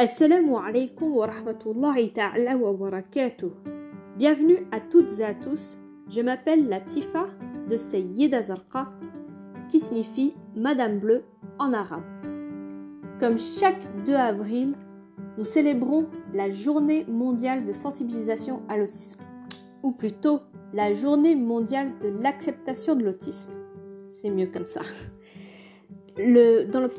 Assalamu 0.00 0.58
alaikum 0.58 1.16
wa 1.16 1.26
rahmatullahi 1.26 2.12
wa. 2.60 3.02
Bienvenue 4.16 4.64
à 4.70 4.78
toutes 4.78 5.18
et 5.18 5.24
à 5.24 5.34
tous. 5.34 5.80
Je 6.08 6.20
m'appelle 6.20 6.68
Latifa 6.68 7.26
de 7.68 7.76
Sayyida 7.76 8.42
Zarqa, 8.42 8.92
qui 9.68 9.80
signifie 9.80 10.34
Madame 10.54 11.00
Bleue 11.00 11.24
en 11.58 11.72
arabe. 11.72 12.04
Comme 13.18 13.38
chaque 13.38 13.88
2 14.04 14.14
avril, 14.14 14.76
nous 15.36 15.44
célébrons 15.44 16.06
la 16.32 16.48
journée 16.48 17.04
mondiale 17.08 17.64
de 17.64 17.72
sensibilisation 17.72 18.62
à 18.68 18.76
l'autisme, 18.76 19.18
ou 19.82 19.90
plutôt 19.90 20.42
la 20.74 20.94
journée 20.94 21.34
mondiale 21.34 21.90
de 22.00 22.08
l'acceptation 22.22 22.94
de 22.94 23.02
l'autisme. 23.02 23.50
C'est 24.10 24.30
mieux 24.30 24.46
comme 24.46 24.66
ça. 24.66 24.82
Le, 26.18 26.66
dans 26.66 26.82
le 26.82 26.90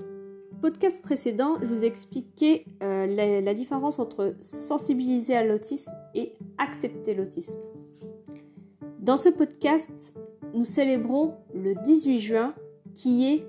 podcast 0.61 1.01
précédent, 1.01 1.57
je 1.61 1.67
vous 1.67 1.83
ai 1.83 1.87
expliqué 1.87 2.65
euh, 2.83 3.05
la, 3.07 3.41
la 3.41 3.53
différence 3.53 3.99
entre 3.99 4.35
sensibiliser 4.39 5.35
à 5.35 5.43
l'autisme 5.43 5.93
et 6.13 6.33
accepter 6.57 7.13
l'autisme. 7.13 7.59
Dans 8.99 9.17
ce 9.17 9.29
podcast, 9.29 10.13
nous 10.53 10.65
célébrons 10.65 11.35
le 11.53 11.73
18 11.83 12.19
juin 12.19 12.53
qui 12.93 13.25
est 13.25 13.45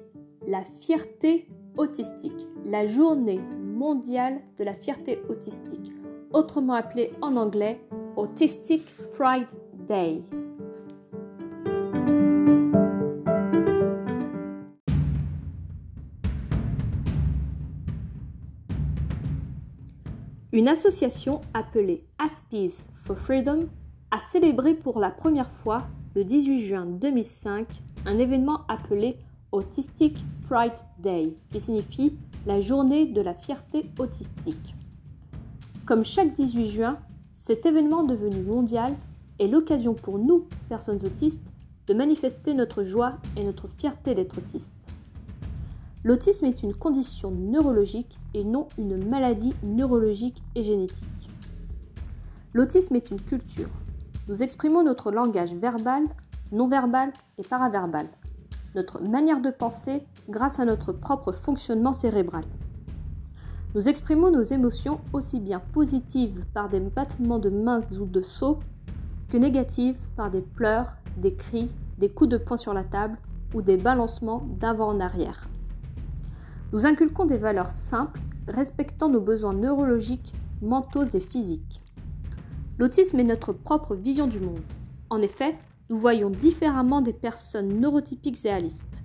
la 0.46 0.62
fierté 0.80 1.48
autistique, 1.76 2.46
la 2.64 2.86
journée 2.86 3.40
mondiale 3.62 4.38
de 4.58 4.64
la 4.64 4.74
fierté 4.74 5.20
autistique, 5.28 5.92
autrement 6.32 6.74
appelée 6.74 7.10
en 7.20 7.36
anglais 7.36 7.80
Autistic 8.16 8.94
Pride 9.12 9.48
Day. 9.88 10.22
Une 20.52 20.66
association 20.66 21.42
appelée 21.54 22.02
Aspies 22.18 22.88
for 22.96 23.16
Freedom 23.16 23.68
a 24.10 24.18
célébré 24.18 24.74
pour 24.74 24.98
la 24.98 25.10
première 25.10 25.48
fois, 25.48 25.86
le 26.16 26.24
18 26.24 26.66
juin 26.66 26.86
2005, 26.86 27.68
un 28.04 28.18
événement 28.18 28.62
appelé 28.66 29.16
Autistic 29.52 30.18
Pride 30.48 30.72
Day, 30.98 31.34
qui 31.50 31.60
signifie 31.60 32.16
la 32.46 32.58
journée 32.58 33.06
de 33.06 33.20
la 33.20 33.32
fierté 33.32 33.86
autistique. 34.00 34.74
Comme 35.86 36.04
chaque 36.04 36.34
18 36.34 36.68
juin, 36.68 36.98
cet 37.30 37.64
événement 37.64 38.02
devenu 38.02 38.42
mondial 38.42 38.92
est 39.38 39.46
l'occasion 39.46 39.94
pour 39.94 40.18
nous, 40.18 40.48
personnes 40.68 41.04
autistes, 41.04 41.52
de 41.86 41.94
manifester 41.94 42.54
notre 42.54 42.82
joie 42.82 43.18
et 43.36 43.44
notre 43.44 43.68
fierté 43.68 44.16
d'être 44.16 44.38
autistes. 44.38 44.74
L'autisme 46.02 46.46
est 46.46 46.62
une 46.62 46.74
condition 46.74 47.30
neurologique 47.30 48.18
et 48.32 48.42
non 48.42 48.68
une 48.78 49.06
maladie 49.06 49.52
neurologique 49.62 50.42
et 50.54 50.62
génétique. 50.62 51.28
L'autisme 52.54 52.96
est 52.96 53.10
une 53.10 53.20
culture. 53.20 53.68
Nous 54.26 54.42
exprimons 54.42 54.82
notre 54.82 55.10
langage 55.10 55.52
verbal, 55.52 56.04
non 56.52 56.68
verbal 56.68 57.12
et 57.36 57.42
paraverbal, 57.42 58.06
notre 58.74 59.02
manière 59.02 59.42
de 59.42 59.50
penser 59.50 60.02
grâce 60.30 60.58
à 60.58 60.64
notre 60.64 60.92
propre 60.92 61.32
fonctionnement 61.32 61.92
cérébral. 61.92 62.44
Nous 63.74 63.86
exprimons 63.86 64.30
nos 64.30 64.42
émotions 64.42 65.00
aussi 65.12 65.38
bien 65.38 65.60
positives 65.60 66.46
par 66.54 66.70
des 66.70 66.80
battements 66.80 67.38
de 67.38 67.50
mains 67.50 67.82
ou 68.00 68.06
de 68.06 68.22
sauts 68.22 68.60
que 69.28 69.36
négatives 69.36 69.98
par 70.16 70.30
des 70.30 70.40
pleurs, 70.40 70.96
des 71.18 71.34
cris, 71.34 71.70
des 71.98 72.08
coups 72.08 72.30
de 72.30 72.38
poing 72.38 72.56
sur 72.56 72.72
la 72.72 72.84
table 72.84 73.18
ou 73.52 73.60
des 73.60 73.76
balancements 73.76 74.46
d'avant 74.58 74.88
en 74.88 74.98
arrière. 74.98 75.46
Nous 76.72 76.86
inculquons 76.86 77.24
des 77.24 77.36
valeurs 77.36 77.70
simples, 77.70 78.20
respectant 78.46 79.08
nos 79.08 79.20
besoins 79.20 79.54
neurologiques, 79.54 80.32
mentaux 80.62 81.04
et 81.04 81.20
physiques. 81.20 81.82
L'autisme 82.78 83.18
est 83.18 83.24
notre 83.24 83.52
propre 83.52 83.96
vision 83.96 84.28
du 84.28 84.38
monde. 84.38 84.62
En 85.10 85.20
effet, 85.20 85.58
nous 85.88 85.98
voyons 85.98 86.30
différemment 86.30 87.00
des 87.00 87.12
personnes 87.12 87.80
neurotypiques 87.80 88.44
et 88.44 88.50
réalistes. 88.50 89.02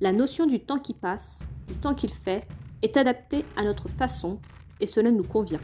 La 0.00 0.12
notion 0.12 0.46
du 0.46 0.58
temps 0.58 0.80
qui 0.80 0.92
passe, 0.92 1.46
du 1.68 1.74
temps 1.74 1.94
qu'il 1.94 2.10
fait, 2.10 2.48
est 2.82 2.96
adaptée 2.96 3.44
à 3.56 3.62
notre 3.62 3.88
façon 3.88 4.40
et 4.80 4.86
cela 4.86 5.12
nous 5.12 5.22
convient. 5.22 5.60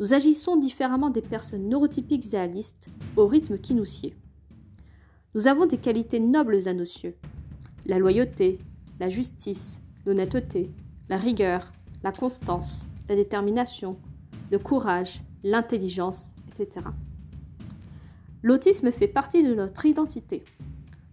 Nous 0.00 0.12
agissons 0.12 0.56
différemment 0.56 1.10
des 1.10 1.22
personnes 1.22 1.68
neurotypiques 1.68 2.26
et 2.32 2.36
réalistes 2.36 2.88
au 3.16 3.28
rythme 3.28 3.58
qui 3.58 3.74
nous 3.74 3.84
sied. 3.84 4.16
Nous 5.36 5.46
avons 5.46 5.66
des 5.66 5.78
qualités 5.78 6.18
nobles 6.18 6.66
à 6.66 6.74
nos 6.74 6.84
cieux. 6.84 7.14
La 7.86 8.00
loyauté, 8.00 8.58
la 8.98 9.08
justice, 9.08 9.80
l'honnêteté, 10.06 10.70
la 11.08 11.16
rigueur, 11.16 11.70
la 12.02 12.12
constance, 12.12 12.86
la 13.08 13.16
détermination, 13.16 13.96
le 14.50 14.58
courage, 14.58 15.22
l'intelligence, 15.44 16.34
etc. 16.48 16.86
L'autisme 18.42 18.90
fait 18.90 19.08
partie 19.08 19.42
de 19.42 19.54
notre 19.54 19.86
identité. 19.86 20.42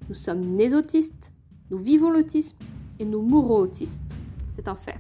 Nous 0.08 0.16
sommes 0.16 0.42
nés 0.42 0.74
autistes, 0.74 1.32
nous 1.70 1.78
vivons 1.78 2.10
l'autisme 2.10 2.58
et 3.00 3.06
nous 3.06 3.22
mourrons 3.22 3.60
autistes. 3.60 4.16
C'est 4.54 4.68
un 4.68 4.76
fait. 4.76 4.98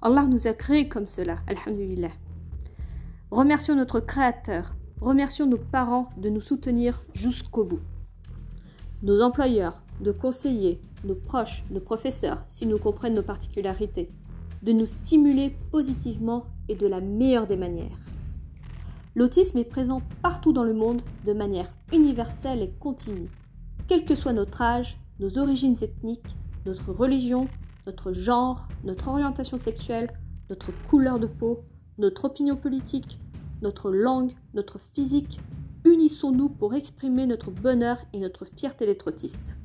Allah 0.00 0.26
nous 0.26 0.46
a 0.46 0.52
créés 0.52 0.88
comme 0.88 1.06
cela, 1.06 1.38
alhamdulillah. 1.46 2.12
Remercions 3.30 3.74
notre 3.74 4.00
Créateur, 4.00 4.76
remercions 5.00 5.46
nos 5.46 5.58
parents 5.58 6.10
de 6.16 6.28
nous 6.28 6.40
soutenir 6.40 7.02
jusqu'au 7.14 7.64
bout. 7.64 7.80
Nos 9.02 9.22
employeurs, 9.22 9.82
nos 10.00 10.14
conseillers, 10.14 10.80
nos 11.04 11.14
proches, 11.14 11.64
nos 11.70 11.80
professeurs, 11.80 12.44
s'ils 12.50 12.68
nous 12.68 12.78
comprennent 12.78 13.14
nos 13.14 13.22
particularités, 13.22 14.10
de 14.62 14.72
nous 14.72 14.86
stimuler 14.86 15.56
positivement 15.70 16.46
et 16.68 16.74
de 16.74 16.86
la 16.86 17.00
meilleure 17.00 17.46
des 17.46 17.56
manières. 17.56 17.98
L'autisme 19.14 19.58
est 19.58 19.64
présent 19.64 20.02
partout 20.22 20.52
dans 20.52 20.64
le 20.64 20.74
monde 20.74 21.02
de 21.24 21.32
manière 21.32 21.72
universelle 21.92 22.62
et 22.62 22.72
continue, 22.80 23.28
quel 23.86 24.04
que 24.04 24.14
soit 24.14 24.32
notre 24.32 24.62
âge, 24.62 24.98
nos 25.20 25.38
origines 25.38 25.76
ethniques, 25.82 26.36
notre 26.66 26.90
religion, 26.92 27.46
notre 27.86 28.12
genre, 28.12 28.66
notre 28.82 29.08
orientation 29.08 29.58
sexuelle, 29.58 30.08
notre 30.50 30.72
couleur 30.88 31.20
de 31.20 31.26
peau, 31.26 31.60
notre 31.98 32.24
opinion 32.24 32.56
politique, 32.56 33.18
notre 33.62 33.90
langue, 33.90 34.32
notre 34.54 34.78
physique, 34.94 35.38
unissons-nous 35.84 36.48
pour 36.48 36.74
exprimer 36.74 37.26
notre 37.26 37.50
bonheur 37.50 37.98
et 38.12 38.18
notre 38.18 38.46
fierté 38.46 38.86
d'être 38.86 39.08
autistes. 39.08 39.56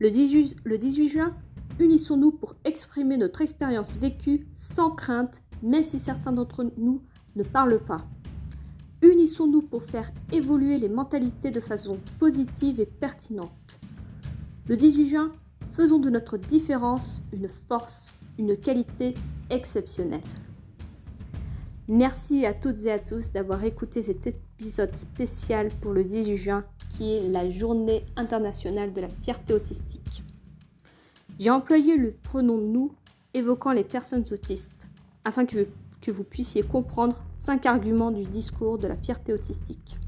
Le 0.00 0.10
18, 0.12 0.58
le 0.62 0.78
18 0.78 1.08
juin, 1.08 1.34
unissons-nous 1.80 2.30
pour 2.30 2.54
exprimer 2.64 3.16
notre 3.16 3.40
expérience 3.40 3.96
vécue 3.96 4.46
sans 4.54 4.92
crainte, 4.92 5.42
même 5.60 5.82
si 5.82 5.98
certains 5.98 6.30
d'entre 6.30 6.70
nous 6.76 7.02
ne 7.34 7.42
parlent 7.42 7.80
pas. 7.80 8.06
Unissons-nous 9.02 9.62
pour 9.62 9.82
faire 9.82 10.12
évoluer 10.30 10.78
les 10.78 10.88
mentalités 10.88 11.50
de 11.50 11.58
façon 11.58 11.98
positive 12.20 12.78
et 12.78 12.86
pertinente. 12.86 13.80
Le 14.68 14.76
18 14.76 15.06
juin, 15.08 15.32
faisons 15.72 15.98
de 15.98 16.10
notre 16.10 16.36
différence 16.36 17.20
une 17.32 17.48
force, 17.48 18.14
une 18.38 18.56
qualité 18.56 19.14
exceptionnelle. 19.50 20.22
Merci 21.90 22.44
à 22.44 22.52
toutes 22.52 22.84
et 22.84 22.92
à 22.92 22.98
tous 22.98 23.32
d'avoir 23.32 23.64
écouté 23.64 24.02
cet 24.02 24.26
épisode 24.26 24.94
spécial 24.94 25.68
pour 25.80 25.94
le 25.94 26.04
18 26.04 26.36
juin 26.36 26.64
qui 26.90 27.14
est 27.14 27.28
la 27.28 27.48
journée 27.48 28.04
internationale 28.14 28.92
de 28.92 29.00
la 29.00 29.08
fierté 29.08 29.54
autistique. 29.54 30.22
J'ai 31.38 31.48
employé 31.48 31.96
le 31.96 32.12
pronom 32.12 32.58
nous 32.58 32.92
évoquant 33.32 33.72
les 33.72 33.84
personnes 33.84 34.24
autistes 34.30 34.88
afin 35.24 35.46
que, 35.46 35.66
vous 36.10 36.24
puissiez 36.24 36.62
comprendre 36.62 37.22
cinq 37.32 37.66
arguments 37.66 38.10
du 38.10 38.24
discours 38.24 38.78
de 38.78 38.86
la 38.86 38.96
fierté 38.96 39.34
autistique. 39.34 39.98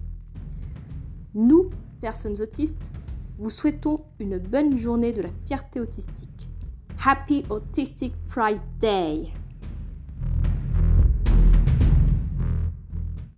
Nous, 1.35 1.69
personnes 2.01 2.41
autistes, 2.41 2.91
vous 3.37 3.51
souhaitons 3.51 4.01
une 4.19 4.39
bonne 4.39 4.79
journée 4.79 5.13
de 5.13 5.21
la 5.21 5.31
fierté 5.47 5.79
autistique. 5.79 6.49
Happy 7.05 7.43
Autistic 7.51 8.15
Pride 8.27 8.61
Day! 8.81 9.31